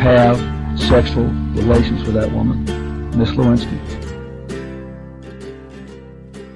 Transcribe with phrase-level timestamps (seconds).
[0.00, 0.38] have
[0.78, 2.64] sexual relations with that woman,
[3.18, 3.76] Miss Lewinsky.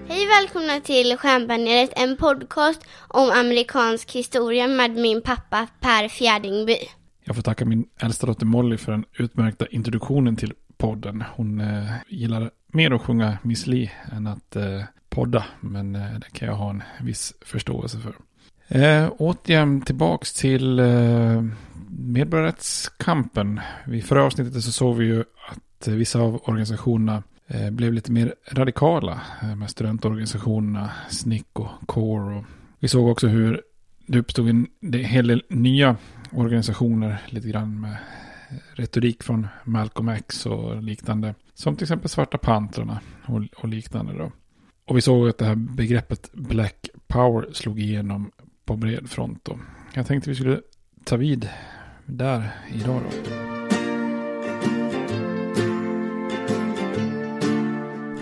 [0.09, 6.77] Hej välkomna till Stjärnbaneret, en podcast om amerikansk historia med min pappa Per Fjärdingby.
[7.25, 11.25] Jag får tacka min äldsta dotter Molly för den utmärkta introduktionen till podden.
[11.37, 16.39] Hon eh, gillar mer att sjunga Miss Li än att eh, podda, men eh, det
[16.39, 18.15] kan jag ha en viss förståelse för.
[18.69, 21.45] Eh, återigen tillbaks till eh,
[21.89, 23.61] medborgarrättskampen.
[23.93, 28.35] I förra avsnittet så såg vi ju att vissa av organisationerna eh, blev lite mer
[28.53, 32.37] radikala eh, med studentorganisationerna SNIC och CORE.
[32.37, 32.45] Och
[32.79, 33.63] vi såg också hur
[34.07, 35.97] det uppstod en hel del nya
[36.33, 37.97] organisationer lite grann med
[38.75, 41.35] retorik från Malcolm X och liknande.
[41.55, 44.33] Som till exempel Svarta Pantrarna och, och liknande då.
[44.87, 48.31] Och vi såg att det här begreppet Black Power slog igenom
[48.65, 49.59] på bred front då.
[49.95, 50.61] Jag tänkte vi skulle
[51.05, 51.49] ta vid
[52.07, 53.45] där idag då.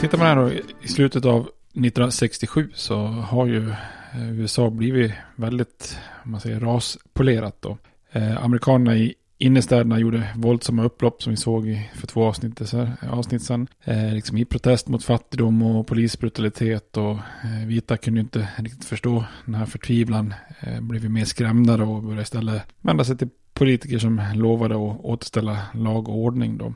[0.01, 0.53] Tittar man här då
[0.83, 7.57] i slutet av 1967 så har ju eh, USA blivit väldigt, om man säger raspolerat
[7.61, 7.79] då.
[8.13, 12.97] Eh, amerikanerna i innerstäderna gjorde våldsamma upplopp som vi såg för två avsnitt, så här,
[13.11, 13.69] avsnitt sedan.
[13.85, 17.13] Eh, liksom i protest mot fattigdom och polisbrutalitet och
[17.45, 20.35] eh, vita kunde inte riktigt förstå den här förtvivlan.
[20.61, 25.01] Eh, blev mer skrämda då och började istället vända sig till politiker som lovade att
[25.01, 26.75] återställa lag och ordning då.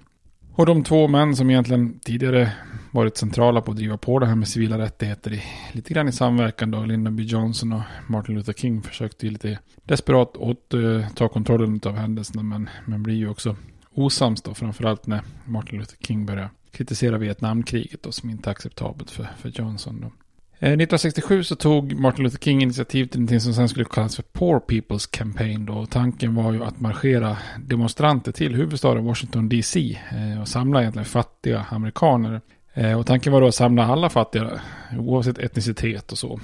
[0.58, 2.52] Och de två män som egentligen tidigare
[2.90, 5.42] varit centrala på att driva på det här med civila rättigheter i,
[5.72, 6.84] lite grann i samverkan då.
[6.84, 7.22] Lyndon B.
[7.22, 11.96] Johnson och Martin Luther King försökte ju lite desperat att uh, eh, ta kontrollen av
[11.96, 13.56] händelserna men, men blir ju också
[13.94, 14.54] osams då.
[14.54, 19.48] Framförallt när Martin Luther King börjar kritisera Vietnamkriget då som inte är acceptabelt för, för
[19.48, 20.12] Johnson då.
[20.58, 24.22] Eh, 1967 så tog Martin Luther King initiativ till någonting som sen skulle kallas för
[24.22, 25.66] Poor People's Campaign.
[25.66, 25.86] Då.
[25.86, 31.66] Tanken var ju att marschera demonstranter till huvudstaden Washington DC eh, och samla egentligen fattiga
[31.70, 32.40] amerikaner.
[32.74, 34.60] Eh, och tanken var då att samla alla fattiga,
[34.98, 36.40] oavsett etnicitet och så,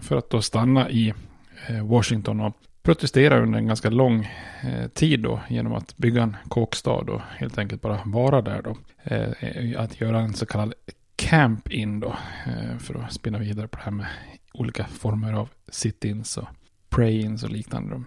[0.00, 1.14] för att då stanna i
[1.82, 4.28] Washington och protestera under en ganska lång
[4.94, 8.76] tid då genom att bygga en kåkstad och helt enkelt bara vara där då.
[9.78, 10.74] Att göra en så kallad
[11.16, 12.16] camp in då.
[12.46, 14.06] Eh, för att spinna vidare på det här med
[14.52, 16.48] olika former av sit-ins och
[16.88, 17.94] pray-ins och liknande.
[17.94, 18.04] Då.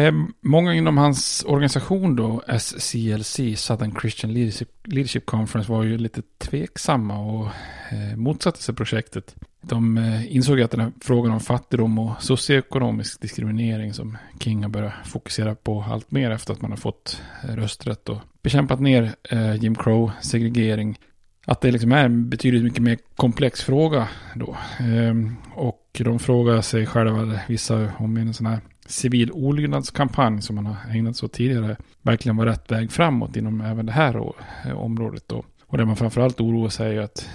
[0.00, 6.22] Eh, många inom hans organisation då, SCLC, Southern Christian Leadership, Leadership Conference, var ju lite
[6.38, 7.46] tveksamma och
[7.90, 9.34] eh, motsatte sig projektet.
[9.60, 9.98] De
[10.28, 15.54] insåg att den här frågan om fattigdom och socioekonomisk diskriminering som King har börjat fokusera
[15.54, 19.14] på allt mer efter att man har fått rösträtt och bekämpat ner
[19.60, 20.98] Jim Crow, segregering,
[21.48, 24.56] att det liksom är en betydligt mycket mer komplex fråga då.
[24.78, 30.66] Ehm, och de frågar sig själva, vissa, om en sån här civil olydnadskampanj som man
[30.66, 34.32] har ägnat sig åt tidigare verkligen var rätt väg framåt inom även det här
[34.64, 35.44] eh, området då.
[35.66, 37.28] Och det man framförallt oroar sig är att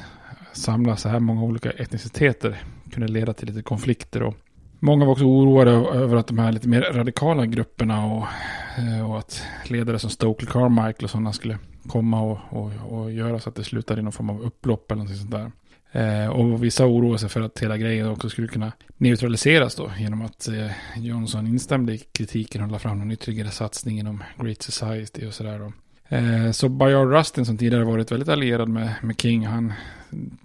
[0.54, 2.62] samla så här många olika etniciteter
[2.92, 4.36] kunde leda till lite konflikter och
[4.84, 8.25] Många var också oroade över att de här lite mer radikala grupperna och,
[8.78, 13.39] eh, och att ledare som Stokely Carmichael och sådana skulle komma och, och, och göra
[13.39, 15.51] så att det slutar i någon form av upplopp eller något sånt där.
[15.92, 20.22] Eh, och vissa oroar sig för att hela grejen också skulle kunna neutraliseras då genom
[20.22, 25.28] att eh, Johnson instämde i kritiken och la fram någon ytterligare satsning inom Great Society
[25.28, 25.74] och sådär då.
[26.16, 29.74] Eh, så Bayard Rustin som tidigare varit väldigt allierad med, med King, han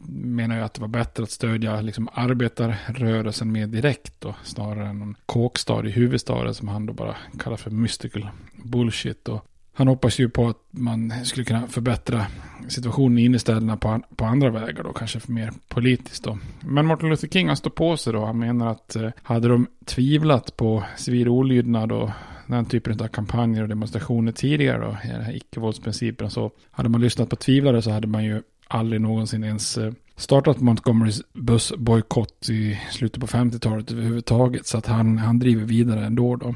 [0.08, 4.98] menar ju att det var bättre att stödja liksom arbetarrörelsen mer direkt då, snarare än
[4.98, 8.28] någon kåkstad i huvudstaden som han då bara kallar för mystical
[8.64, 9.28] bullshit.
[9.28, 9.46] Och
[9.78, 12.26] han hoppas ju på att man skulle kunna förbättra
[12.69, 16.38] situationen i innerstäderna på, på andra vägar då, kanske mer politiskt då.
[16.61, 19.67] Men Martin Luther King han står på sig då, han menar att eh, hade de
[19.84, 22.11] tvivlat på civil olydnad och
[22.46, 27.00] den typen av kampanjer och demonstrationer tidigare då, i den här icke-våldsprincipen så hade man
[27.00, 32.81] lyssnat på tvivlare så hade man ju aldrig någonsin ens eh, startat Montgomerys bussbojkott i
[32.90, 34.67] slutet på 50-talet överhuvudtaget.
[34.67, 36.55] Så att han, han driver vidare ändå då.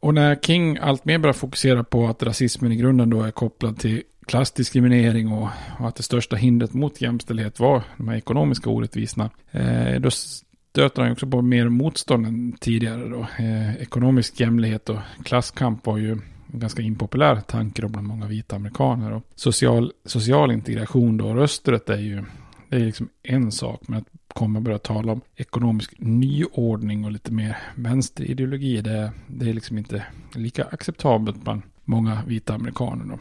[0.00, 4.02] Och när King alltmer börjar fokusera på att rasismen i grunden då är kopplad till
[4.26, 5.48] klassdiskriminering och,
[5.78, 9.30] och att det största hindret mot jämställdhet var de här ekonomiska orättvisorna.
[9.50, 13.26] Eh, då stöter han också på mer motstånd än tidigare då.
[13.44, 19.12] Eh, ekonomisk jämlikhet och klasskamp var ju en ganska impopulär tanke bland många vita amerikaner.
[19.12, 22.24] Och social, social integration då, rösträtt är ju
[22.68, 23.80] det är liksom en sak.
[23.88, 24.06] Men att
[24.38, 28.80] komma och börja tala om ekonomisk nyordning och lite mer vänsterideologi.
[28.80, 30.04] Det, det är liksom inte
[30.34, 33.04] lika acceptabelt bland många vita amerikaner.
[33.04, 33.18] Då.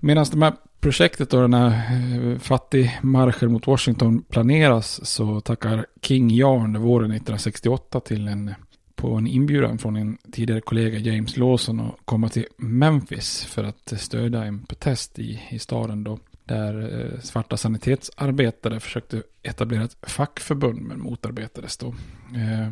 [0.00, 6.30] Medan de här projektet och den här eh, fattigmarschen mot Washington planeras så tackar King
[6.30, 8.54] ja under våren 1968 till en
[8.94, 13.92] på en inbjudan från en tidigare kollega James Lawson att komma till Memphis för att
[13.96, 16.18] stödja en protest i, i staden då.
[16.44, 21.94] Där eh, svarta sanitetsarbetare försökte etablera ett fackförbund men motarbetades då.
[22.34, 22.68] Eh,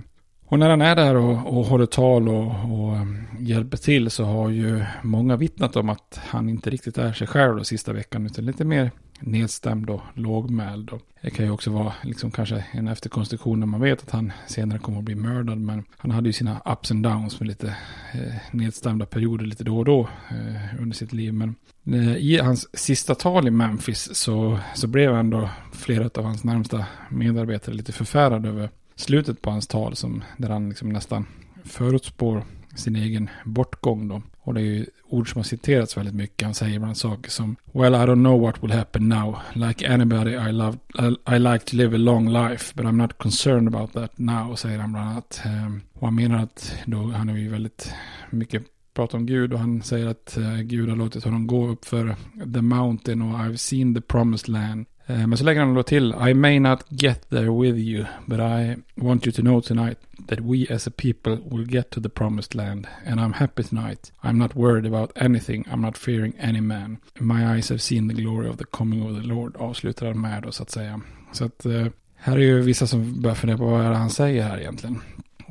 [0.51, 4.25] och när han är där och, och håller tal och, och ehm, hjälper till så
[4.25, 8.27] har ju många vittnat om att han inte riktigt är sig själv då sista veckan
[8.27, 8.91] utan lite mer
[9.21, 10.91] nedstämd och lågmäld.
[10.91, 14.33] Och det kan ju också vara liksom kanske en efterkonstruktion när man vet att han
[14.47, 15.59] senare kommer att bli mördad.
[15.59, 17.77] Men han hade ju sina ups and downs med lite
[18.15, 21.35] eh, nedstämda perioder lite då och då eh, under sitt liv.
[21.35, 21.55] Men
[21.87, 26.87] eh, i hans sista tal i Memphis så, så blev ändå flera av hans närmsta
[27.09, 31.27] medarbetare lite förfärade över slutet på hans tal som, där han liksom nästan
[31.65, 34.23] förutspår sin egen bortgång då.
[34.43, 36.45] Och det är ju ord som har citerats väldigt mycket.
[36.45, 39.37] Han säger bland saker som Well I don't know what will happen now.
[39.55, 43.19] Like anybody I love I, I like to live a long life but I'm not
[43.19, 44.55] concerned about that now.
[44.55, 45.43] Säger han bland annat.
[45.45, 47.93] Ehm, och han menar att då, han är ju väldigt
[48.31, 48.63] mycket
[48.95, 52.17] pratar om Gud och han säger att eh, Gud har låtit honom gå upp för
[52.55, 54.87] the mountain och I've seen the promised land.
[55.11, 58.41] Eh, men så lägger han då till I may not get there with you but
[58.41, 59.99] I want you to know tonight
[60.29, 64.13] that we as a people will get to the promised land and I'm happy tonight.
[64.23, 65.65] I'm not worried about anything.
[65.73, 66.99] I'm not fearing any man.
[67.19, 69.57] My eyes have seen the glory of the coming of the Lord.
[69.57, 71.01] Avslutar han med då så att säga.
[71.33, 71.87] Så att eh,
[72.17, 75.01] här är ju vissa som börjar fundera på vad är det han säger här egentligen.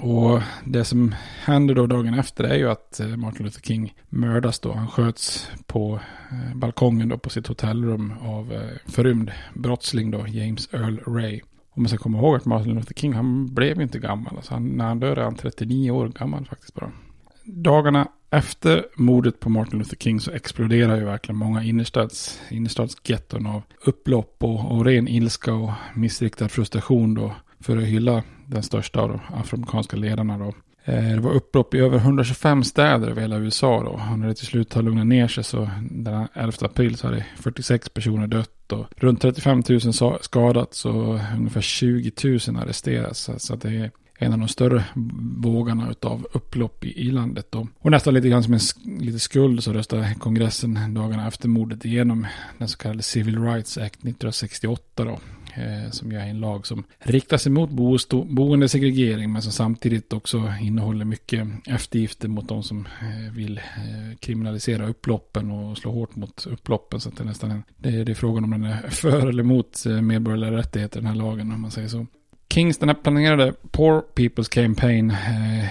[0.01, 4.59] Och det som händer då dagen efter är ju att eh, Martin Luther King mördas
[4.59, 4.71] då.
[4.71, 5.99] Han sköts på
[6.31, 11.41] eh, balkongen då på sitt hotellrum av eh, förrymd brottsling då, James Earl Ray.
[11.71, 14.35] Om man ska komma ihåg att Martin Luther King, han blev inte gammal.
[14.35, 16.91] Alltså han, när han dör är han 39 år gammal faktiskt bara.
[17.43, 23.61] Dagarna efter mordet på Martin Luther King så exploderar ju verkligen många innerstads, innerstadsgetton av
[23.85, 29.09] upplopp och, och ren ilska och missriktad frustration då för att hylla den största av
[29.09, 30.53] de afroamerikanska ledarna då.
[30.85, 33.89] Eh, det var upplopp i över 125 städer över hela USA då.
[34.11, 37.25] Och när det till slut har lugnat ner sig så den 11 april så hade
[37.35, 39.81] 46 personer dött och runt 35 000
[40.21, 43.29] skadats och ungefär 20 000 arresterats.
[43.37, 44.83] Så att det är en av de större
[45.37, 47.47] vågarna av upplopp i, i landet.
[47.49, 47.67] Då.
[47.79, 48.59] Och nästan lite grann som en
[48.99, 53.95] lite skuld så röstade kongressen dagarna efter mordet igenom den så kallade Civil Rights Act
[53.95, 55.19] 1968 då.
[55.59, 57.69] Eh, som är en lag som riktar sig mot
[58.25, 64.87] boendesegregering men som samtidigt också innehåller mycket eftergifter mot de som eh, vill eh, kriminalisera
[64.87, 66.99] upploppen och slå hårt mot upploppen.
[66.99, 69.29] Så att det är nästan en, det är, det är frågan om den är för
[69.29, 72.05] eller emot eh, medborgerliga rättigheter, den här lagen om man säger så.
[72.53, 75.69] Kings, den här planerade Poor People's Campaign, eh,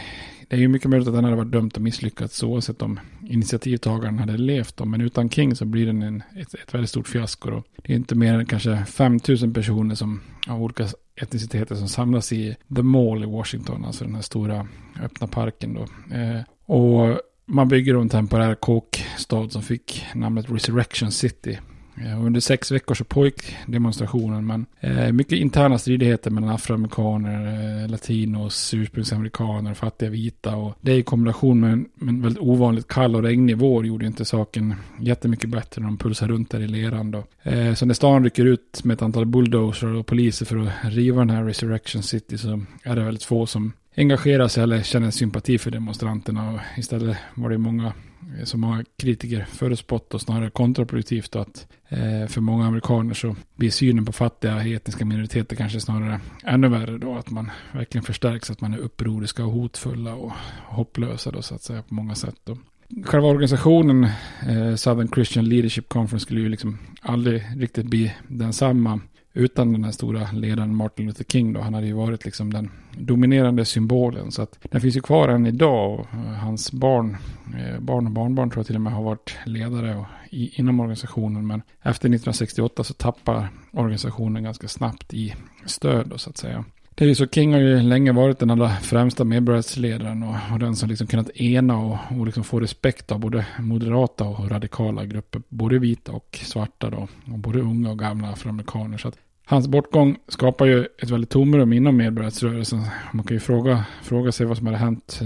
[0.49, 4.19] det är ju mycket möjligt att den hade varit dömt att misslyckats oavsett om initiativtagaren
[4.19, 4.76] hade levt.
[4.76, 4.85] Då.
[4.85, 7.50] Men utan King så blir den en, ett, ett väldigt stort fiasko.
[7.50, 7.62] Då.
[7.76, 10.87] Det är inte mer än kanske 5000 personer som av olika
[11.17, 14.69] etniciteter som samlas i The Mall i Washington, alltså den här stora
[15.02, 15.75] öppna parken.
[15.75, 16.14] Då.
[16.17, 21.59] Eh, och man bygger då en temporär kåkstad som fick namnet Resurrection City.
[22.05, 27.88] Eh, under sex veckor så pågick demonstrationen, men eh, mycket interna stridigheter mellan afroamerikaner, eh,
[27.88, 33.17] latinos, ursprungsamerikaner, fattiga vita och det i kombination med en, med en väldigt ovanligt kall
[33.17, 37.11] och regnig vår gjorde inte saken jättemycket bättre när de pulsade runt där i leran
[37.11, 37.25] då.
[37.43, 41.19] Eh, så när stan rycker ut med ett antal bulldozer och poliser för att riva
[41.19, 45.59] den här Resurrection City så är det väldigt få som engagerar sig eller känner sympati
[45.59, 47.93] för demonstranterna och istället var det många
[48.38, 53.70] Eh, som många kritiker förutspått och snarare kontraproduktivt att eh, för många amerikaner så blir
[53.70, 58.60] synen på fattiga etniska minoriteter kanske snarare ännu värre då att man verkligen förstärks att
[58.60, 60.32] man är upproriska och hotfulla och
[60.66, 62.58] hopplösa då så att säga på många sätt då.
[63.04, 64.04] Själva organisationen
[64.48, 69.00] eh, Southern Christian Leadership Conference skulle ju liksom aldrig riktigt bli densamma
[69.38, 71.61] utan den här stora ledaren Martin Luther King då.
[71.61, 74.33] Han hade ju varit liksom den dominerande symbolen.
[74.33, 76.00] Så att den finns ju kvar än idag.
[76.00, 77.16] Och eh, hans barn,
[77.59, 80.80] eh, barn och barnbarn tror jag till och med har varit ledare och, i, inom
[80.80, 81.47] organisationen.
[81.47, 85.35] Men efter 1968 så tappar organisationen ganska snabbt i
[85.66, 86.64] stöd då, så att säga.
[86.95, 90.59] Det är ju så, King har ju länge varit den allra främsta medborgarrättsledaren och, och
[90.59, 95.04] den som liksom kunnat ena och, och liksom få respekt av både moderata och radikala
[95.04, 98.99] grupper, både vita och svarta då, och både unga och gamla afroamerikaner.
[98.99, 99.18] Så att
[99.50, 102.83] Hans bortgång skapar ju ett väldigt tomrum inom medborgarrättsrörelsen.
[103.12, 105.21] Man kan ju fråga, fråga sig vad som hade hänt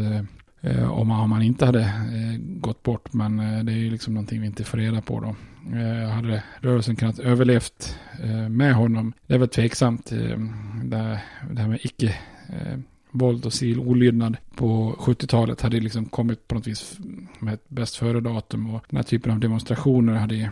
[0.60, 3.12] eh, om, han, om han inte hade eh, gått bort.
[3.12, 5.34] Men eh, det är ju liksom någonting vi inte får reda på då.
[5.78, 9.12] Eh, hade rörelsen kunnat överlevt eh, med honom?
[9.26, 10.12] Det är väl tveksamt.
[10.12, 10.38] Eh,
[10.84, 12.14] det, det här med icke
[12.48, 12.78] eh,
[13.10, 16.98] våld och civil olydnad på 70-talet hade liksom kommit på något vis
[17.38, 18.74] med ett bäst före-datum.
[18.74, 20.50] Och den här typen av demonstrationer hade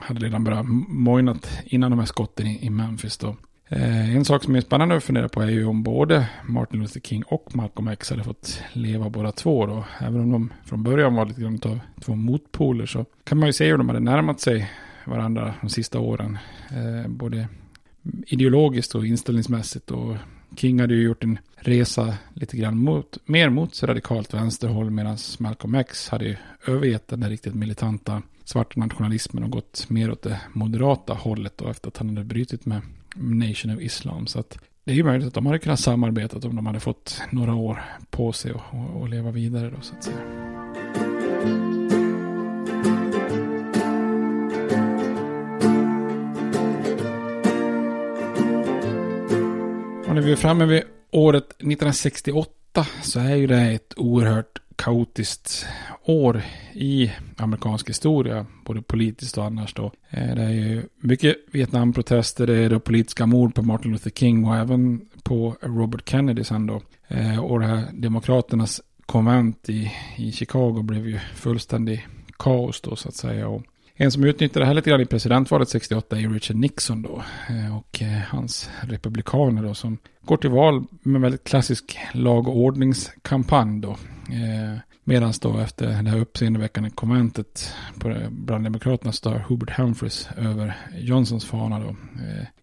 [0.00, 3.36] hade redan börjat mojnat innan de här skotten i, Memphis då.
[3.68, 7.00] Eh, en sak som är spännande att fundera på är ju om både Martin Luther
[7.00, 9.84] King och Malcolm X hade fått leva båda två då.
[10.00, 13.52] Även om de från början var lite grann av två motpoler så kan man ju
[13.52, 14.70] se hur de hade närmat sig
[15.04, 16.38] varandra de sista åren.
[16.70, 17.48] Eh, både
[18.26, 20.16] ideologiskt och inställningsmässigt och
[20.56, 25.74] King hade ju gjort en resa lite grann mot, mer mot radikalt vänsterhåll medan Malcolm
[25.74, 30.40] X hade ju övergett den där riktigt militanta svarta nationalismen och gått mer åt det
[30.52, 32.82] moderata hållet då efter att han hade brutit med
[33.16, 34.26] Nation of Islam.
[34.26, 37.22] Så att det är ju möjligt att de hade kunnat samarbeta om de hade fått
[37.30, 40.16] några år på sig och, och, och leva vidare då så att säga.
[50.08, 55.66] Och när vi är framme vid året 1968 så är ju det ett oerhört kaotiskt
[56.04, 59.92] år i amerikansk historia, både politiskt och annars då.
[60.10, 64.44] Eh, det är ju mycket Vietnamprotester, det är då politiska mord på Martin Luther King
[64.44, 66.82] och även på Robert Kennedy sen då.
[67.08, 72.06] Eh, och det här demokraternas konvent i, i Chicago blev ju fullständig
[72.38, 73.48] kaos då så att säga.
[73.48, 73.62] Och
[74.02, 77.22] en som utnyttjade det här lite grann i presidentvalet 68 är Richard Nixon då.
[77.48, 82.48] Eh, och eh, hans republikaner då som går till val med en väldigt klassisk lag
[82.48, 83.90] och ordningskampanj då.
[83.90, 90.76] Eh, Medan då efter det här uppseendeväckande konventet på, bland Demokraterna står Hubert Humphreys över
[90.98, 91.96] Johnsons fana då,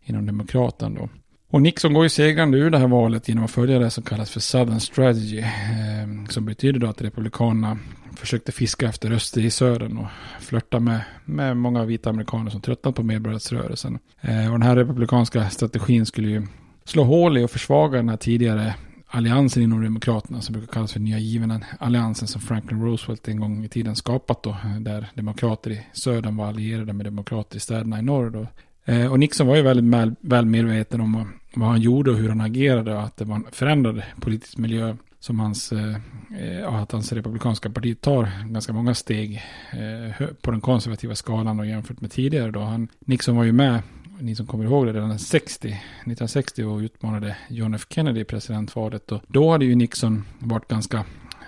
[0.04, 1.10] inom Demokraten då.
[1.50, 4.32] Och Nixon går ju segrande ur det här valet genom att följa det som kallas
[4.32, 5.40] för Southern Strategy.
[5.40, 7.78] Eh, som betyder då att Republikanerna
[8.16, 10.08] försökte fiska efter röster i södern och
[10.40, 14.00] flörta med, med många vita amerikaner som tröttnat på medborgarrättsrörelsen.
[14.22, 16.48] Eh, och den här republikanska strategin skulle ju
[16.86, 18.76] slå hål i och försvaga den här tidigare
[19.08, 21.64] alliansen inom Demokraterna som brukar kallas för Nya Given.
[21.80, 24.58] Alliansen som Franklin Roosevelt en gång i tiden skapat då.
[24.80, 28.30] Där demokrater i södern var allierade med demokrater i städerna i norr.
[28.30, 28.48] Då.
[28.94, 32.42] Eh, och Nixon var ju väldigt väl medveten om vad han gjorde och hur han
[32.42, 37.70] agerade och att det var en förändrad politisk miljö som hans, eh, att hans republikanska
[37.70, 42.60] parti tar ganska många steg eh, på den konservativa skalan och jämfört med tidigare då.
[42.60, 43.82] Han, Nixon var ju med,
[44.20, 47.86] ni som kommer ihåg det, redan 60, 1960 och utmanade John F.
[47.90, 49.12] Kennedy i presidentvalet.
[49.12, 50.98] Och då hade ju Nixon varit ganska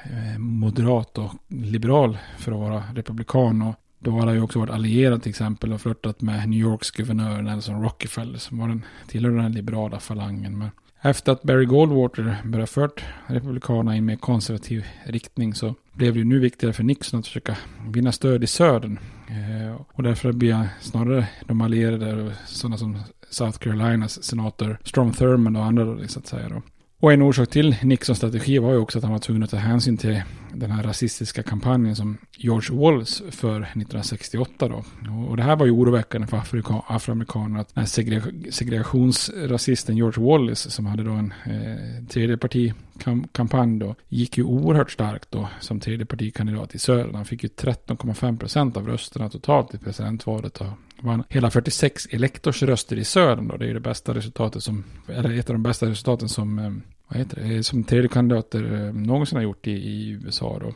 [0.04, 3.62] eh, moderat och liberal för att vara republikan.
[3.62, 6.92] Och då hade han ju också varit allierad till exempel och flörtat med New Yorks
[6.92, 10.58] guvernör Nelson Rockefeller som var den, tillhörde den liberala falangen.
[10.58, 10.70] Men
[11.02, 16.20] efter att Barry Goldwater började fört Republikanerna i en mer konservativ riktning så blev det
[16.20, 19.00] ju nu viktigare för Nixon att försöka vinna stöd i södern.
[19.28, 25.66] Eh, och därför blir snarare de allierade, sådana som South Carolinas senator Strom Thurmond och
[25.66, 26.50] andra då, så att säga.
[26.50, 26.62] Då.
[27.02, 29.58] Och en orsak till Nixons strategi var ju också att han var tvungen att ta
[29.58, 30.22] hänsyn till
[30.54, 34.84] den här rasistiska kampanjen som George Wallace för 1968 då.
[35.30, 36.42] Och det här var ju oroväckande för
[36.88, 44.38] afroamerikaner att den här segregationsrasisten George Wallace som hade då en eh, tredjepartikampanj då gick
[44.38, 47.16] ju oerhört starkt då som tredjepartikandidat i södern.
[47.16, 50.68] Han fick ju 13,5 procent av rösterna totalt i presidentvalet och
[51.02, 53.58] vann hela 46 elektorsröster i södern då.
[53.58, 56.72] Det är ju det bästa resultatet som, eller ett av de bästa resultaten som eh,
[57.08, 60.74] vad heter det, eh, som tredje kandidater eh, någonsin har gjort i, i USA då.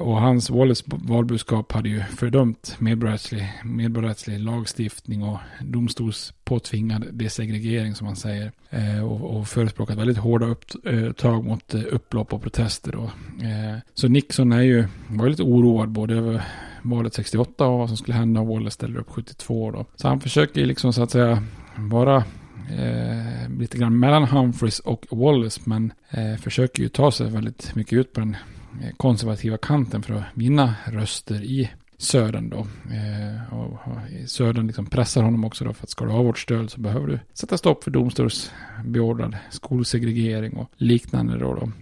[0.00, 8.16] Och hans Wallace valbudskap hade ju fördömt medborgarrättslig, medborgarrättslig lagstiftning och domstolspåtvingad desegregering som man
[8.16, 8.52] säger.
[9.04, 12.92] Och, och förespråkat väldigt hårda upptag mot upplopp och protester.
[12.92, 13.10] Då.
[13.94, 16.42] Så Nixon är ju, var ju lite oroad både över
[16.82, 19.86] valet 68 och vad som skulle hända om Wallace ställer upp 72 då.
[19.96, 21.42] Så han försöker liksom så att säga
[21.76, 22.16] vara
[22.70, 25.60] eh, lite grann mellan Humphreys och Wallace.
[25.64, 28.36] Men eh, försöker ju ta sig väldigt mycket ut på den
[28.82, 32.66] eh, konservativa kanten för att vinna röster i södern då.
[32.94, 36.38] Eh, och, och södern liksom pressar honom också då för att ska du ha vårt
[36.38, 41.54] stöd så behöver du sätta stopp för domstolsbeordrad skolsegregering och liknande då.
[41.54, 41.72] då.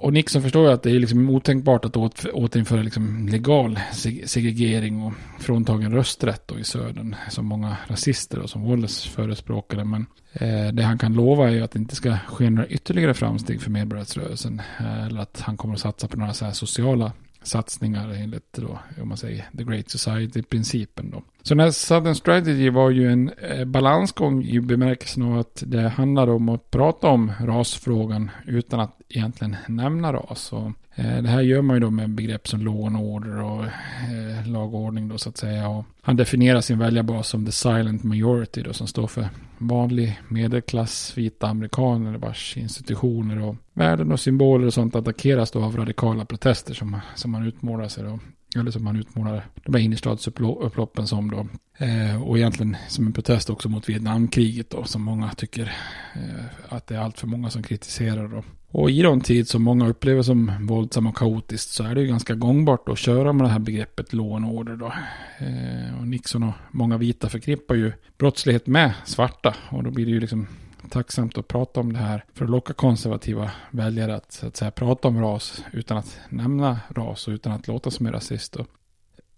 [0.00, 1.96] Och Nixon förstår ju att det är liksom otänkbart att
[2.32, 3.80] återinföra liksom legal
[4.24, 7.16] segregering och fråntagen rösträtt då i södern.
[7.30, 9.84] Som många rasister och som Wallace förespråkade.
[9.84, 13.14] Men eh, det han kan lova är ju att det inte ska ske några ytterligare
[13.14, 14.62] framsteg för medborgarrättsrörelsen.
[14.80, 18.78] Eh, eller att han kommer att satsa på några så här sociala satsningar enligt då,
[19.02, 21.22] om man säger the great society-principen då.
[21.42, 25.88] Så den här Southern Strategy var ju en eh, balansgång i bemärkelsen av att det
[25.88, 30.40] handlade om att prata om rasfrågan utan att egentligen nämna ras.
[30.40, 34.46] Så, eh, det här gör man ju då med begrepp som lånorder order och eh,
[34.46, 35.68] lagordning då så att säga.
[35.68, 41.18] Och han definierar sin väljarbas som the silent majority då som står för vanlig medelklass
[41.18, 46.74] vita amerikaner vars institutioner och värden och symboler och sånt attackeras då av radikala protester
[46.74, 48.18] som, som man utmålar sig då
[48.56, 51.46] eller som man utmålar de här innerstadsupploppen som då.
[51.84, 55.76] Eh, och egentligen som en protest också mot Vietnamkriget då, som många tycker
[56.14, 58.42] eh, att det är allt för många som kritiserar då.
[58.70, 62.06] Och i de tid som många upplever som våldsam och kaotiskt så är det ju
[62.06, 64.92] ganska gångbart att köra med det här begreppet lån och order då.
[65.38, 70.12] Eh, och Nixon och många vita förknippar ju brottslighet med svarta och då blir det
[70.12, 70.46] ju liksom
[70.90, 74.70] tacksamt att prata om det här för att locka konservativa väljare att, så att säga,
[74.70, 78.52] prata om ras utan att nämna ras och utan att låta som en rasist.
[78.52, 78.66] Då.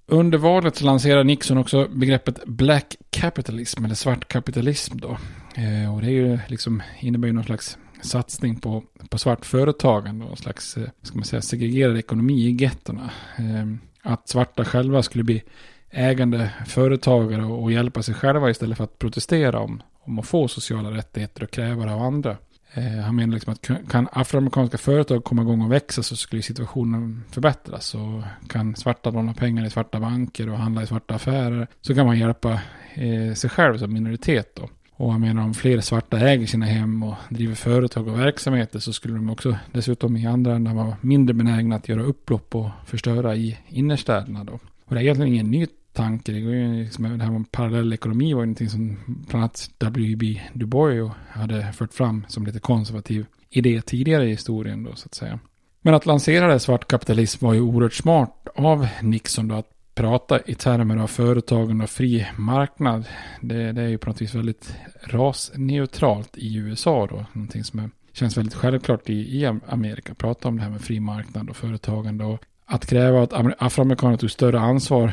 [0.07, 5.19] Under valet så lanserade Nixon också begreppet black capitalism eller svart kapitalism då.
[5.55, 10.25] Eh, och det är ju liksom, innebär ju någon slags satsning på, på svart företagande
[10.25, 13.11] och slags, eh, ska man säga, segregerad ekonomi i gettorna.
[13.39, 13.67] Eh,
[14.03, 15.43] att svarta själva skulle bli
[15.91, 20.91] ägande företagare och hjälpa sig själva istället för att protestera om, om att få sociala
[20.91, 22.37] rättigheter och kräva det av andra.
[22.75, 27.25] Eh, han menar liksom att kan afroamerikanska företag komma igång och växa så skulle situationen
[27.31, 27.95] förbättras.
[27.95, 32.07] Och kan svarta låna pengar i svarta banker och handla i svarta affärer så kan
[32.07, 32.61] man hjälpa
[32.95, 34.69] eh, sig själv som minoritet då.
[34.93, 38.93] Och han menar om fler svarta äger sina hem och driver företag och verksamheter så
[38.93, 43.37] skulle de också dessutom i andra änden vara mindre benägna att göra upplopp och förstöra
[43.37, 44.53] i innerstäderna då.
[44.85, 46.33] Och det är egentligen ingen ny tanke.
[46.33, 49.71] Det, går ju liksom, det här med parallell ekonomi var ju någonting som bland annat
[49.79, 50.41] W.B.
[50.53, 55.15] Du Bois hade fört fram som lite konservativ idé tidigare i historien då så att
[55.15, 55.39] säga.
[55.83, 60.41] Men att lansera det svart kapitalism var ju oerhört smart av Nixon då att prata
[60.47, 63.05] i termer av företagande och fri marknad.
[63.41, 67.25] Det, det är ju på något vis väldigt rasneutralt i USA då.
[67.33, 70.15] Någonting som är, känns väldigt självklart i, i Amerika.
[70.15, 72.25] Prata om det här med fri marknad och företagande.
[72.25, 75.13] Och att kräva att afroamerikaner tog större ansvar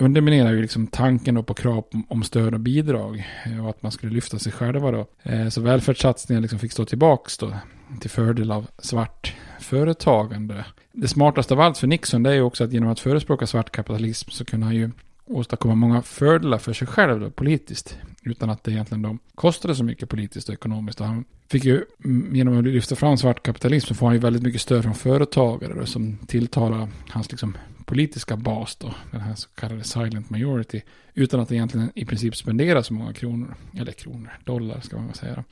[0.00, 4.12] underminerar ju liksom tanken på krav om stöd och bidrag eh, och att man skulle
[4.12, 5.06] lyfta sig själva då.
[5.22, 7.52] Eh, så välfärdssatsningar liksom fick stå tillbaks då
[8.00, 10.64] till fördel av svart företagande.
[10.92, 13.70] Det smartaste av allt för Nixon det är ju också att genom att förespråka svart
[13.70, 14.90] kapitalism så kunde han ju
[15.26, 17.98] åstadkomma många fördelar för sig själv då, politiskt.
[18.22, 21.00] Utan att det egentligen då kostade så mycket politiskt och ekonomiskt.
[21.00, 24.20] Och han fick ju, mm, genom att lyfta fram svart kapitalism, så får han ju
[24.20, 27.56] väldigt mycket stöd från företagare då, som tilltalar hans liksom,
[27.90, 30.80] politiska bas då, den här så kallade silent majority,
[31.14, 35.14] utan att egentligen i princip spendera så många kronor, eller kronor, dollar ska man väl
[35.14, 35.44] säga.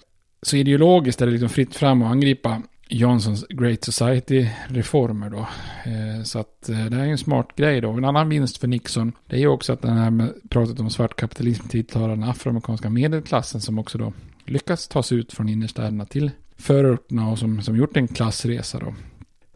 [0.43, 5.49] Så ideologiskt är det liksom fritt fram att angripa Johnsons Great Society-reformer då.
[5.91, 7.93] Eh, så att eh, det här är en smart grej då.
[7.93, 10.91] En annan vinst för Nixon, det är ju också att den här med pratet om
[10.91, 14.13] svart kapitalism tilltalar den afroamerikanska medelklassen som också då
[14.45, 18.95] lyckats ta sig ut från innerstäderna till förorterna och som, som gjort en klassresa då.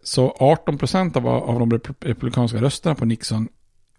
[0.02, 3.48] Så 18 procent av, av de republikanska rösterna på Nixon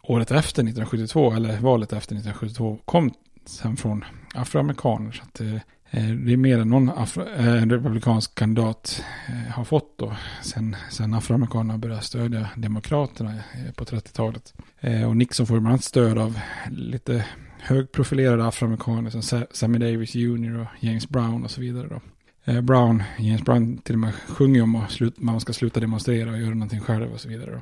[0.04, 3.12] året efter 1972, eller valet efter 1972, kom
[3.46, 5.12] sen från afroamerikaner.
[5.12, 5.54] Så att, eh,
[5.90, 10.76] eh, det är mer än någon afro, eh, republikansk kandidat eh, har fått då, sen,
[10.92, 14.54] sen afroamerikanerna började stödja demokraterna eh, på 30-talet.
[14.80, 16.40] Eh, och Nixon får bland annat stöd av
[16.70, 17.26] lite
[17.60, 20.60] högprofilerade afroamerikaner som Sammy Davis Jr.
[20.60, 22.02] och James Brown och så vidare då.
[22.46, 26.40] Eh, Brown, James Brown till och med sjunger om att man ska sluta demonstrera och
[26.40, 27.52] göra någonting själv och så vidare.
[27.52, 27.62] Då.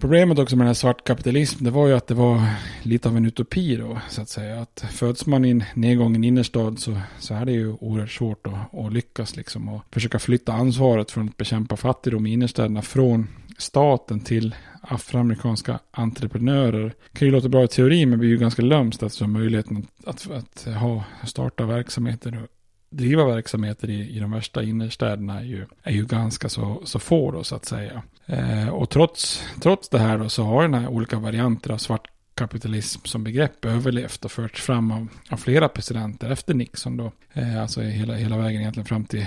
[0.00, 2.44] Problemet också med den här svartkapitalismen det var ju att det var
[2.82, 4.60] lite av en utopi då, så att säga.
[4.60, 8.78] Att föds man i en nedgången innerstad så, så är det ju oerhört svårt att,
[8.78, 13.26] att lyckas liksom och försöka flytta ansvaret från att bekämpa fattigdom i innerstäderna från
[13.58, 16.94] staten till afroamerikanska entreprenörer.
[17.12, 20.30] Det kan ju låta bra i teorin men blir ju ganska lömskt alltså möjligheten att,
[20.30, 22.48] att, att ha, starta verksamheter
[22.90, 27.30] driva verksamheter i, i de värsta innerstäderna är ju, är ju ganska så, så få
[27.30, 28.02] då så att säga.
[28.26, 32.08] Eh, och trots, trots det här då så har den här olika varianter av svart
[32.34, 37.12] kapitalism som begrepp överlevt och förts fram av, av flera presidenter efter Nixon då.
[37.32, 39.26] Eh, alltså hela, hela vägen egentligen fram till,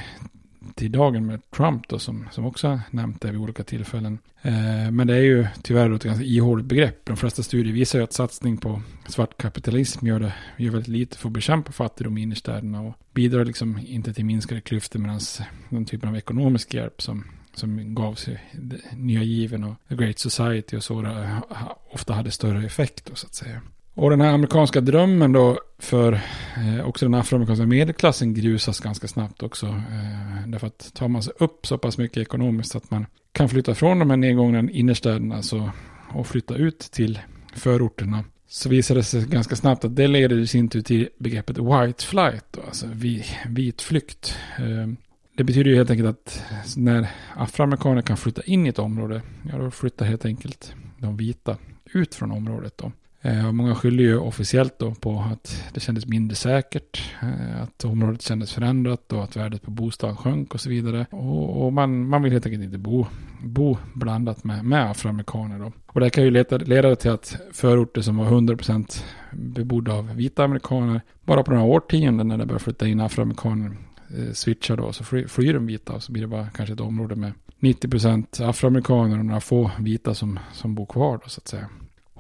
[0.76, 4.20] till dagen med Trump då som, som också nämnt det vid olika tillfällen.
[4.42, 7.06] Eh, men det är ju tyvärr ett ganska ihåligt begrepp.
[7.06, 11.18] De flesta studier visar ju att satsning på svart kapitalism gör, det, gör väldigt lite
[11.18, 15.20] för att bekämpa fattigdom i innerstäderna och bidrar liksom inte till minskade klyftor medan
[15.70, 17.24] den typen av ekonomisk hjälp som
[17.56, 18.40] som gavs i
[18.92, 21.06] nya given och The Great Society och så
[21.92, 23.62] ofta hade större effekt då, så att säga.
[23.96, 26.14] Och den här amerikanska drömmen då för
[26.58, 29.66] eh, också den afroamerikanska medelklassen grusas ganska snabbt också.
[29.68, 33.76] Eh, därför att tar man sig upp så pass mycket ekonomiskt att man kan flytta
[33.76, 35.70] från de här nedgångna innerstäderna så,
[36.14, 37.20] och flytta ut till
[37.56, 38.24] förorterna.
[38.48, 42.06] Så visar det sig ganska snabbt att det leder i sin tur till begreppet white
[42.06, 42.88] flight, då, alltså
[43.48, 44.38] vit flykt.
[44.58, 44.88] Eh,
[45.38, 46.44] det betyder ju helt enkelt att
[46.78, 51.58] när afroamerikaner kan flytta in i ett område, ja då flyttar helt enkelt de vita
[51.94, 52.92] ut från området då.
[53.26, 58.22] Eh, många skyller ju officiellt då på att det kändes mindre säkert, eh, att området
[58.22, 61.06] kändes förändrat och att värdet på bostaden sjönk och så vidare.
[61.12, 63.06] Och, och man, man vill helt enkelt inte bo,
[63.44, 65.72] bo blandat med, med afroamerikaner då.
[65.88, 70.44] Och det kan ju leda, leda till att förorter som var 100% bebodda av vita
[70.44, 73.78] amerikaner, bara på några årtionden när det börjar flytta in afroamerikaner,
[74.18, 76.82] eh, switchar då, så flyr, flyr de vita och så blir det bara kanske ett
[76.82, 81.48] område med 90% afroamerikaner och några få vita som, som bor kvar då så att
[81.48, 81.70] säga.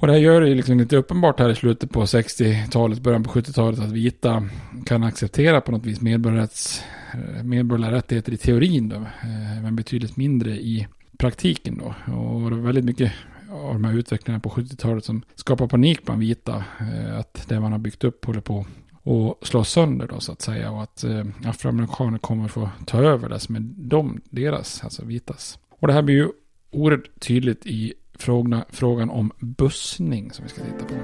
[0.03, 3.29] Och det här gör det liksom lite uppenbart här i slutet på 60-talet, början på
[3.31, 4.49] 70-talet att vita
[4.85, 10.87] kan acceptera på något vis medborgerliga rättigheter i teorin då, eh, men betydligt mindre i
[11.17, 12.13] praktiken då.
[12.13, 13.13] Och det var väldigt mycket
[13.51, 17.71] av de här utvecklingarna på 70-talet som skapar panik bland vita, eh, att det man
[17.71, 18.65] har byggt upp håller på
[19.03, 23.29] att slås sönder då så att säga och att eh, afroamerikaner kommer få ta över
[23.29, 25.59] det som är de, deras, alltså vitas.
[25.69, 26.29] Och det här blir ju
[26.71, 30.95] oerhört tydligt i frågna, frågan om bussning som vi ska titta på.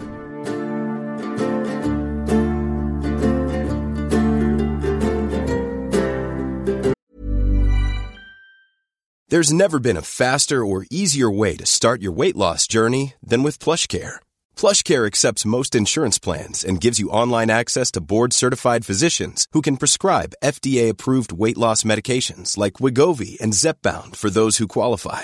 [9.32, 13.44] There's never been a faster or easier way to start your weight loss journey than
[13.44, 14.18] with PlushCare.
[14.56, 19.78] PlushCare accepts most insurance plans and gives you online access to board-certified physicians who can
[19.78, 25.24] prescribe FDA-approved weight loss medications like Wigovi and Zepbound for those who qualify.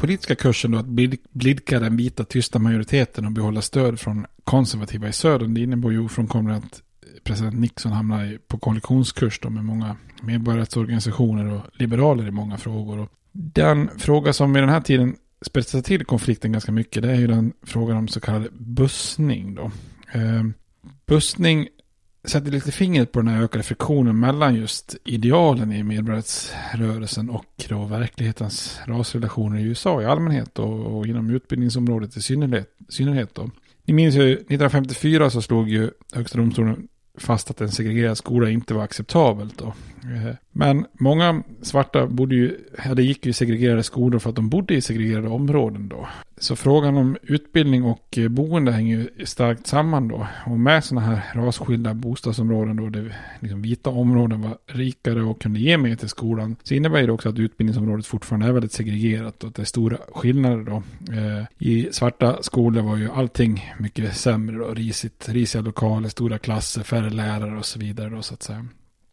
[0.00, 0.86] politiska kursen då att
[1.32, 5.54] blidka den vita tysta majoriteten och behålla stöd från konservativa i södern.
[5.54, 6.82] Det innebar ju ofrånkomligt att
[7.24, 12.98] president Nixon hamnar på koalitionskurs då med många medborgarrättsorganisationer och liberaler i många frågor.
[12.98, 17.20] Och den fråga som vid den här tiden spetsar till konflikten ganska mycket det är
[17.20, 19.70] ju den frågan om så kallad bussning då.
[20.12, 20.44] Eh,
[21.06, 21.68] bussning
[22.24, 27.84] sätter lite fingret på den här ökade friktionen mellan just idealen i medborgarrättsrörelsen och då
[27.84, 32.68] verklighetens rasrelationer i USA i allmänhet och, och inom utbildningsområdet i synnerhet.
[32.88, 33.50] synnerhet då.
[33.84, 38.74] Ni minns ju 1954 så slog ju Högsta domstolen fast att en segregerad skola inte
[38.74, 39.58] var acceptabelt.
[39.58, 39.74] Då.
[40.04, 44.48] Eh, men många svarta bodde ju, eller gick ju i segregerade skolor för att de
[44.48, 46.08] bodde i segregerade områden då.
[46.38, 50.26] Så frågan om utbildning och eh, boende hänger ju starkt samman då.
[50.46, 55.60] Och med sådana här rasskilda bostadsområden då, där liksom vita områden var rikare och kunde
[55.60, 59.48] ge mer till skolan, så innebär det också att utbildningsområdet fortfarande är väldigt segregerat och
[59.48, 60.82] att det är stora skillnader då.
[61.14, 66.82] Eh, I svarta skolor var ju allting mycket sämre då, risigt, risiga lokaler, stora klasser,
[66.82, 68.66] färre lärare och så vidare då så att säga.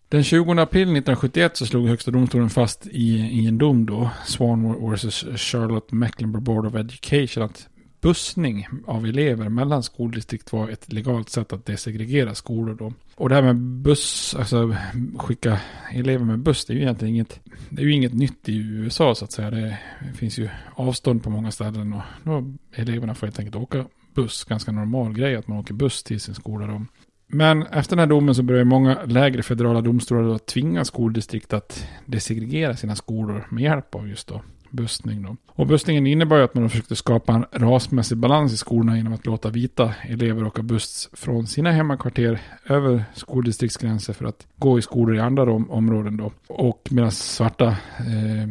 [0.10, 4.91] Den 20 april 1971 så slog Högsta domstolen fast i, i en dom då, Swan
[4.93, 5.26] vs.
[5.36, 7.67] Charlotte Mecklenburg Board of Education, att
[8.02, 12.93] bussning av elever mellan skoldistrikt var ett legalt sätt att desegregera skolor då.
[13.15, 14.76] Och det här med buss, alltså
[15.17, 15.60] skicka
[15.93, 17.39] elever med buss, det är ju egentligen inget,
[17.70, 19.52] det är ju inget nytt i USA så att säga.
[19.52, 19.78] Det
[20.15, 24.72] finns ju avstånd på många ställen och då eleverna får helt enkelt åka buss, ganska
[24.72, 26.86] normal grej att man åker buss till sin skola då.
[27.27, 31.87] Men efter den här domen så börjar många lägre federala domstolar att tvinga skoldistrikt att
[32.05, 35.21] desegregera sina skolor med hjälp av just då bussning.
[35.21, 35.35] Då.
[35.47, 39.25] Och bussningen innebar ju att man försökte skapa en rasmässig balans i skolorna genom att
[39.25, 45.15] låta vita elever åka buss från sina hemmakvarter över skoldistriktsgränser för att gå i skolor
[45.15, 46.31] i andra om områden då.
[46.47, 47.67] Och medan svarta
[47.99, 48.49] eh,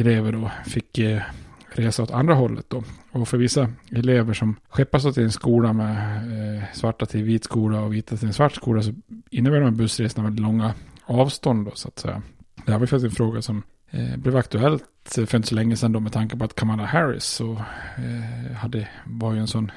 [0.00, 1.22] elever då fick eh,
[1.78, 2.82] resa åt andra hållet då.
[3.12, 6.16] Och för vissa elever som skeppas till en skola med
[6.56, 8.94] eh, svarta till vit skola och vita till en svart skola så
[9.30, 12.22] innebär de här bussresorna väldigt långa avstånd då så att säga.
[12.64, 14.84] Det här var faktiskt en fråga som eh, blev aktuellt
[15.26, 17.52] för inte så länge sedan då med tanke på att Kamala Harris så,
[17.96, 19.70] eh, hade, var ju en sån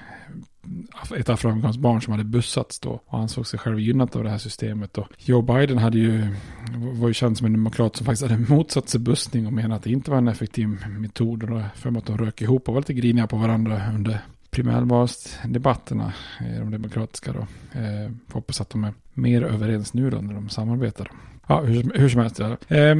[1.17, 4.37] ett afroamerikanskt barn som hade bussats då och ansåg sig själv gynnat av det här
[4.37, 4.97] systemet.
[4.97, 6.27] Och Joe Biden hade ju,
[6.75, 9.83] var ju känd som en demokrat som faktiskt hade motsatt sig bussning och menade att
[9.83, 11.43] det inte var en effektiv metod.
[11.43, 16.59] Och för att de rök ihop och var lite griniga på varandra under primärvalsdebatterna, eh,
[16.59, 17.47] de demokratiska då.
[17.79, 21.11] Eh, hoppas att de är mer överens nu då när de samarbetar.
[21.47, 22.39] Ja, hur, hur som helst.
[22.39, 22.75] Ja.
[22.77, 22.97] Eh,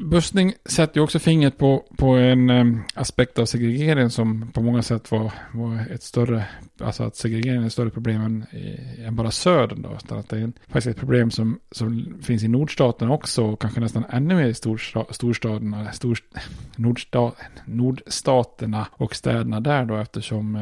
[0.00, 4.82] Bussning sätter ju också fingret på, på en um, aspekt av segregering som på många
[4.82, 6.44] sätt var, var ett större,
[6.80, 8.46] alltså att segregeringen är ett större problem än,
[9.06, 9.98] än bara södern då.
[10.04, 13.60] Utan att det är en, faktiskt ett problem som, som finns i nordstaterna också och
[13.60, 16.18] kanske nästan ännu mer i storsta, storstaderna, stor,
[16.76, 17.32] nordsta,
[17.64, 20.56] nordstaterna och städerna där då eftersom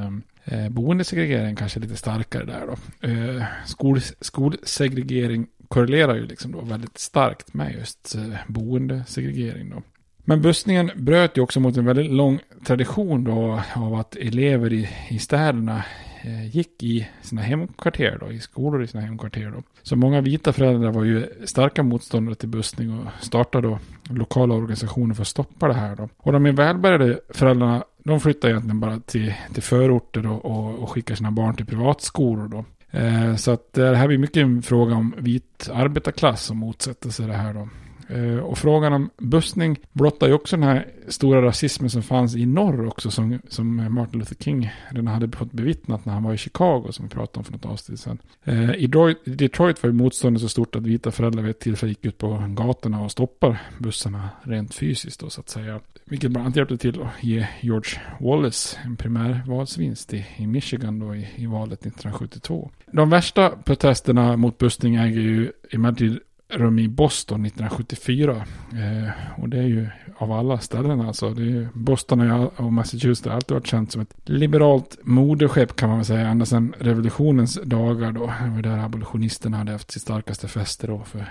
[0.44, 3.08] eh, eh boendesegregering kanske är lite starkare där då.
[3.08, 9.82] Eh, skol, skolsegregering korrelerar ju liksom då väldigt starkt med just eh, boendesegregering då.
[10.28, 14.88] Men bussningen bröt ju också mot en väldigt lång tradition då av att elever i,
[15.08, 15.84] i städerna
[16.22, 19.62] eh, gick i sina hemkvarter då, i skolor i sina hemkvarter då.
[19.82, 23.78] Så många vita föräldrar var ju starka motståndare till bussning och startade då
[24.10, 26.08] lokala organisationer för att stoppa det här då.
[26.16, 31.16] Och de välbärgade föräldrarna, de flyttade egentligen bara till, till förorter då, och, och skickade
[31.16, 32.64] sina barn till privatskolor då.
[32.90, 37.26] Eh, så att det här blir mycket en fråga om vit arbetarklass som motsätter sig
[37.26, 37.68] det här då.
[38.08, 42.46] Eh, och frågan om bussning blottar ju också den här stora rasismen som fanns i
[42.46, 46.36] norr också som, som Martin Luther King redan hade fått bevittnat när han var i
[46.36, 48.18] Chicago som vi pratade om för något avsnitt sedan.
[48.44, 48.86] Eh, I
[49.24, 52.44] Detroit var ju motståndet så stort att vita föräldrar vid ett tillfälle gick ut på
[52.48, 55.80] gatorna och stoppar bussarna rent fysiskt då så att säga.
[56.04, 61.14] Vilket bland annat hjälpte till att ge George Wallace en primärvalsvinst i, i Michigan då
[61.14, 62.70] i, i valet 1972.
[62.92, 66.18] De värsta protesterna mot bussning äger ju emellertid
[66.48, 68.46] rum i Boston 1974.
[68.72, 71.30] Eh, och det är ju av alla ställen alltså.
[71.30, 75.88] Det är ju, Boston och Massachusetts har alltid varit känt som ett liberalt moderskepp kan
[75.88, 76.28] man väl säga.
[76.28, 78.32] Ända sedan revolutionens dagar då.
[78.44, 81.04] Det var där abolitionisterna hade haft sitt starkaste fäste då.
[81.04, 81.28] För att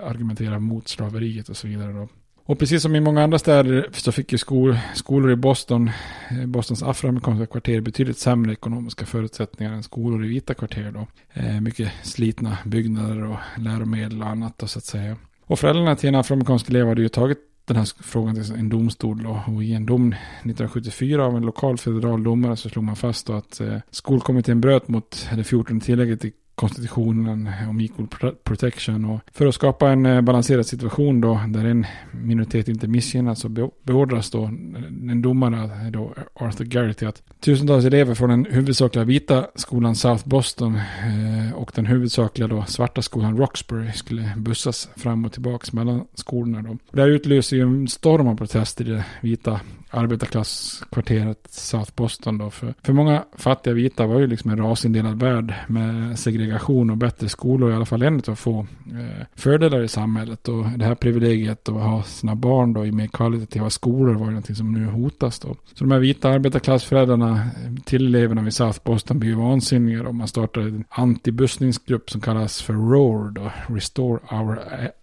[0.00, 2.08] argumentera mot slaveriet och så vidare då.
[2.48, 5.90] Och precis som i många andra städer så fick ju skol, skolor i Boston,
[6.30, 11.06] eh, Bostons afroamerikanska kvarter, betydligt sämre ekonomiska förutsättningar än skolor i vita kvarter då.
[11.40, 15.16] Eh, mycket slitna byggnader och läromedel och annat då, så att säga.
[15.46, 19.22] Och föräldrarna till en afroamerikansk elev hade ju tagit den här frågan till en domstol
[19.22, 23.26] då, och i en dom 1974 av en lokal federal domare så slog man fast
[23.26, 28.06] då att eh, skolkommittén bröt mot det 14 tillägget i konstitutionen om equal
[28.44, 29.04] protection.
[29.04, 33.48] Och för att skapa en eh, balanserad situation då, där en minoritet inte missgynnas så
[33.82, 39.96] beordras då en domare, då Arthur Garrity, att tusentals elever från den huvudsakliga vita skolan
[39.96, 45.66] South Boston eh, och den huvudsakliga då svarta skolan Roxbury skulle bussas fram och tillbaka
[45.72, 46.62] mellan skolorna.
[46.62, 46.76] Då.
[46.92, 52.50] Det här utlöser ju en storm av protester i det vita arbetarklasskvarteret South Boston då.
[52.50, 57.28] För, för många fattiga vita var ju liksom en rasindelad värld med segregation och bättre
[57.28, 60.48] skolor, i alla fall en av få eh, fördelar i samhället.
[60.48, 64.30] Och det här privilegiet att ha sina barn då i mer kvalitativa skolor var ju
[64.30, 65.48] någonting som nu hotas då.
[65.48, 67.50] Så de här vita arbetarklassföräldrarna
[67.84, 70.12] till eleverna vid South Boston blir ju vansinniga då.
[70.12, 74.60] Man startar en antibussningsgrupp som kallas för ROAR då, Restore Our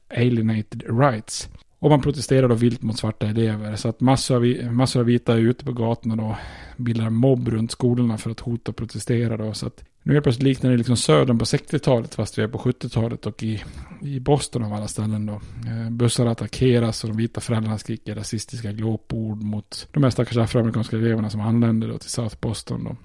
[0.10, 1.50] Alienated Rights.
[1.84, 3.76] Och man protesterar då vilt mot svarta elever.
[3.76, 6.38] Så att massor av, massor av vita är ute på gatorna då.
[6.78, 9.54] Bildar mobb runt skolorna för att hota och protestera då.
[9.54, 12.48] Så att nu är det plötsligt liknar det liksom södern på 60-talet fast vi är
[12.48, 13.64] på 70-talet och i,
[14.02, 15.34] i Boston av alla ställen då.
[15.34, 20.98] Eh, bussar attackeras och de vita föräldrarna skriker rasistiska glåpord mot de här stackars afroamerikanska
[20.98, 22.96] eleverna som anländer då till South Boston då.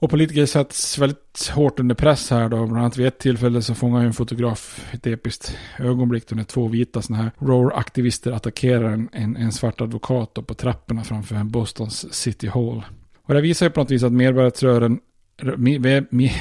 [0.00, 2.66] Och politiker sätts väldigt hårt under press här då.
[2.66, 6.68] Bland annat vid ett tillfälle så fångar en fotograf ett episkt ögonblick då när två
[6.68, 12.14] vita sådana här Roar-aktivister attackerar en, en, en, svart advokat då på trapporna framför Bostons
[12.14, 12.84] City Hall.
[13.26, 15.00] Och det visar ju på något vis att medborgarrättsrörelsen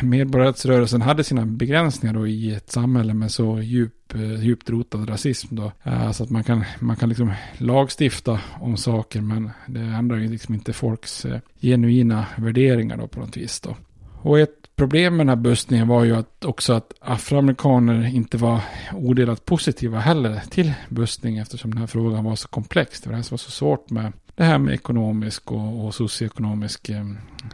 [0.01, 5.55] medborgarrättsrörelsen hade sina begränsningar då i ett samhälle med så djup, djupt eh, rotad rasism.
[5.55, 5.71] Då.
[5.83, 10.27] Eh, så att man kan, man kan liksom lagstifta om saker men det ändrar ju
[10.27, 13.59] liksom inte folks eh, genuina värderingar då på något vis.
[13.59, 13.75] Då.
[14.21, 18.61] Och ett problem med den här bussningen var ju att också att afroamerikaner inte var
[18.93, 23.01] odelat positiva heller till bussning eftersom den här frågan var så komplex.
[23.01, 26.89] Det var det som var så svårt med det här med ekonomisk och, och socioekonomisk
[26.89, 27.01] eh,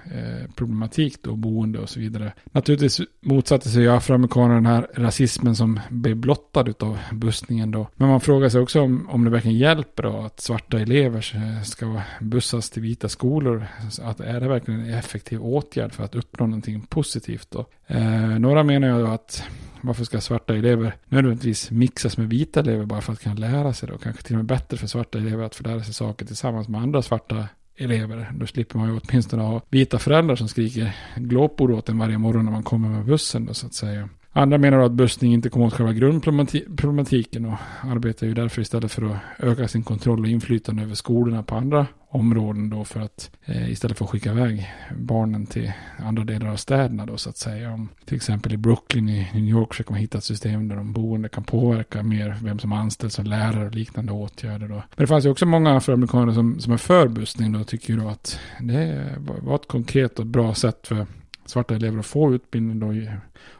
[0.05, 2.33] eh, problematik då, boende och så vidare.
[2.51, 7.87] Naturligtvis motsatte sig afroamerikaner den här rasismen som blev blottad av bussningen då.
[7.95, 11.63] Men man frågar sig också om, om det verkligen hjälper då att svarta elever eh,
[11.63, 13.67] ska bussas till vita skolor.
[14.01, 17.65] Att är det verkligen en effektiv åtgärd för att uppnå någonting positivt då?
[17.87, 19.43] Eh, några menar ju att
[19.83, 23.87] varför ska svarta elever nödvändigtvis mixas med vita elever bara för att kunna lära sig
[23.87, 23.95] det?
[23.95, 26.67] Och kanske till och med bättre för svarta elever att få lära sig saker tillsammans
[26.67, 28.31] med andra svarta elever.
[28.35, 32.45] Då slipper man ju åtminstone ha vita föräldrar som skriker glåpord åt en varje morgon
[32.45, 34.09] när man kommer med bussen då så att säga.
[34.35, 39.03] Andra menar att bussning inte kommer åt själva grundproblematiken och arbetar ju därför istället för
[39.03, 43.71] att öka sin kontroll och inflytande över skolorna på andra områden då för att eh,
[43.71, 47.73] istället för att skicka iväg barnen till andra delar av städerna då så att säga.
[47.73, 50.93] Om, till exempel i Brooklyn i New York försöker man hitta ett system där de
[50.93, 54.76] boende kan påverka mer vem som anställs som lärare och liknande åtgärder då.
[54.76, 57.99] Men det fanns ju också många afroamerikaner som, som är för bussning då tycker ju
[57.99, 59.10] då att det
[59.41, 61.06] var ett konkret och bra sätt för
[61.45, 63.12] svarta elever att få utbildning då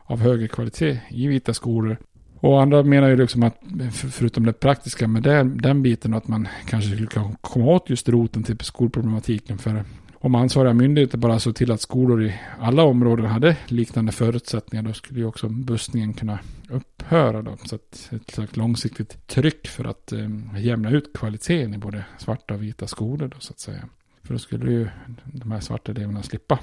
[0.06, 1.98] av högre kvalitet i vita skolor.
[2.44, 3.56] Och andra menar ju liksom att
[3.92, 8.10] förutom det praktiska med den, den biten att man kanske skulle kunna komma åt just
[8.10, 9.58] roten till skolproblematiken.
[9.58, 9.84] För
[10.16, 14.94] om ansvariga myndigheter bara såg till att skolor i alla områden hade liknande förutsättningar då
[14.94, 17.42] skulle ju också bussningen kunna upphöra.
[17.42, 17.58] Då.
[17.66, 22.54] Så att ett slags långsiktigt tryck för att eh, jämna ut kvaliteten i både svarta
[22.54, 23.86] och vita skolor då så att säga.
[24.24, 24.88] För då skulle ju
[25.26, 26.60] de här svarta eleverna slippa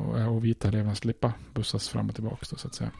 [0.00, 2.90] och, och vita eleverna slippa bussas fram och tillbaka då, så att säga.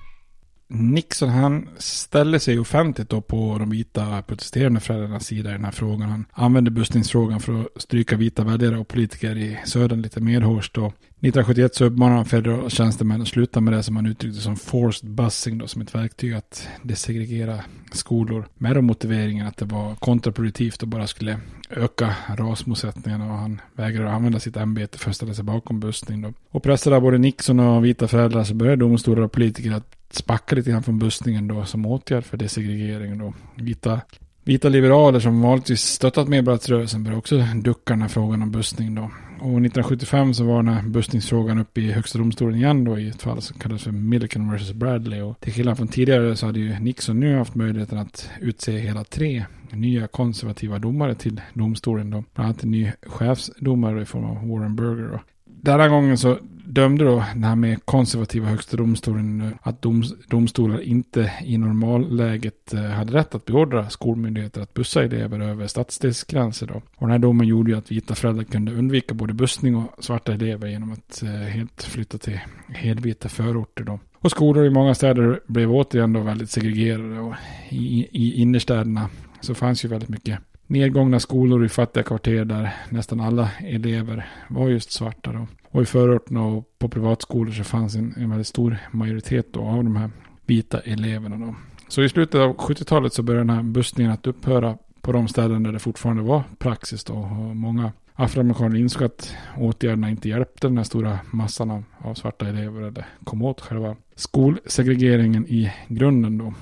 [0.72, 5.72] Nixon han ställer sig offentligt då på de vita protesterande föräldrarnas sida i den här
[5.72, 6.10] frågan.
[6.10, 10.78] Han använder bussningsfrågan för att stryka vita väljare och politiker i södern lite mer hårt.
[11.22, 15.10] 1971 så uppmanar han federala tjänstemän att sluta med det som han uttryckte som forced
[15.10, 18.48] bussing då, som ett verktyg att desegregera skolor.
[18.54, 24.10] Med de motiveringen att det var kontraproduktivt och bara skulle öka rasmotsättningarna och han vägrade
[24.10, 26.22] använda sitt ämbete för att ställa sig bakom bussning.
[26.22, 26.32] Då.
[26.50, 30.56] Och pressade av både Nixon och vita föräldrar så började domstolar och politiker att spacka
[30.56, 33.34] lite grann från bussningen då som åtgärd för desegregeringen då.
[33.54, 34.00] Vita,
[34.44, 39.10] vita liberaler som vanligtvis stöttat medborgarrättsrörelsen började också ducka den här frågan om bussning då.
[39.40, 43.22] Och 1975 så var den här bussningsfrågan uppe i högsta domstolen igen då i ett
[43.22, 44.72] fall som kallades för Milliken vs.
[44.72, 45.22] Bradley.
[45.22, 49.04] Och till skillnad från tidigare så hade ju Nixon nu haft möjligheten att utse hela
[49.04, 52.24] tre nya konservativa domare till domstolen då.
[52.34, 55.20] Bland annat en ny chefsdomare i form av Warren Burger då.
[55.62, 60.80] Den här gången så dömde då den här med konservativa högsta domstolen att dom, domstolar
[60.80, 66.66] inte i normalläget eh, hade rätt att beordra skolmyndigheter att bussa elever över stadsdelsgränser.
[66.66, 66.74] Då.
[66.74, 70.32] Och den här domen gjorde ju att vita föräldrar kunde undvika både bussning och svarta
[70.32, 73.84] elever genom att eh, helt flytta till helvita förorter.
[73.84, 74.00] Då.
[74.18, 77.34] Och skolor i många städer blev återigen då väldigt segregerade och
[77.68, 79.08] i, i innerstäderna
[79.40, 80.38] så fanns ju väldigt mycket
[80.70, 85.32] nedgångna skolor i fattiga kvarter där nästan alla elever var just svarta.
[85.32, 85.46] Då.
[85.70, 89.84] Och i förorterna och på privatskolor så fanns en, en väldigt stor majoritet då av
[89.84, 90.10] de här
[90.46, 91.36] vita eleverna.
[91.46, 91.54] Då.
[91.88, 95.62] Så i slutet av 70-talet så började den här bussningen att upphöra på de ställen
[95.62, 97.14] där det fortfarande var praxis då.
[97.14, 102.82] Och många afroamerikaner insåg att åtgärderna inte hjälpte den här stora massan av svarta elever
[102.82, 106.54] eller kom åt själva skolsegregeringen i grunden då.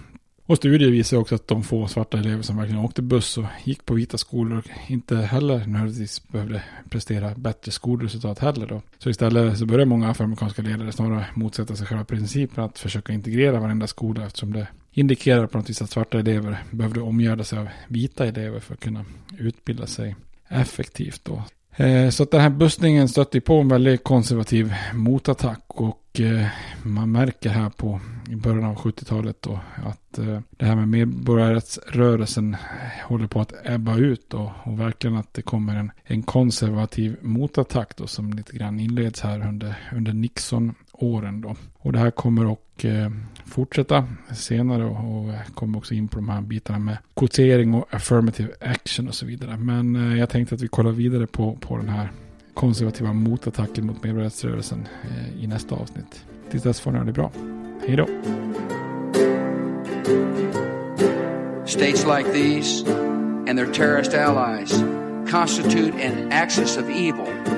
[0.48, 3.84] Och studier visar också att de få svarta elever som verkligen åkte buss och gick
[3.84, 8.82] på vita skolor inte heller nödvändigtvis behövde prestera bättre skolresultat heller då.
[8.98, 13.60] Så istället så börjar många afroamerikanska ledare snarare motsätta sig själva principen att försöka integrera
[13.60, 17.68] varenda skola eftersom det indikerar på något vis att svarta elever behövde omgärda sig av
[17.88, 19.04] vita elever för att kunna
[19.38, 20.16] utbilda sig
[20.48, 21.42] effektivt då.
[21.78, 26.46] Eh, så att den här bussningen stötte på en väldigt konservativ motattack och eh,
[26.82, 28.00] man märker här på
[28.30, 32.56] i början av 70-talet då att eh, det här med medborgarrättsrörelsen
[33.04, 37.96] håller på att ebba ut då och verkligen att det kommer en, en konservativ motattack
[37.96, 40.12] då som lite grann inleds här under, under
[40.98, 41.56] åren då.
[41.78, 43.10] Och det här kommer att eh,
[43.44, 49.08] fortsätta senare och, kommer också in på de här bitarna med kvotering och affirmative action
[49.08, 49.56] och så vidare.
[49.56, 52.10] Men eh, jag tänkte att vi kollar vidare på, på den här
[52.54, 56.24] konservativa motattacken mot medborgarrättsrörelsen eh, i nästa avsnitt.
[56.50, 57.30] Tills dess får ni ha det bra.
[57.86, 58.06] Hej då!
[61.66, 62.84] States like these
[63.48, 64.82] and their terrorist allies
[65.30, 67.57] constitute an axis of evil.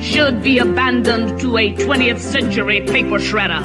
[0.00, 3.62] should be abandoned to a 20th century paper shredder.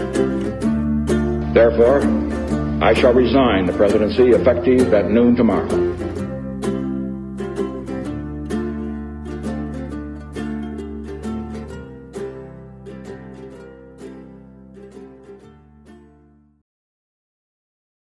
[1.53, 2.01] Therefore,
[2.81, 6.08] I shall resign the presidency effective at noon tomorrow.